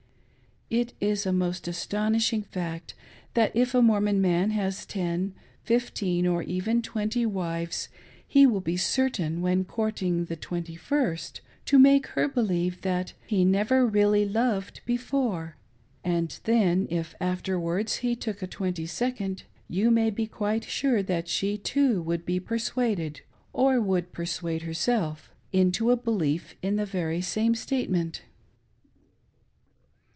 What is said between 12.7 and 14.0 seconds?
that "he never